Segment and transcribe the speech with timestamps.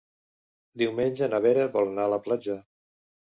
[0.81, 2.57] Diumenge na Vera vol anar a la platja.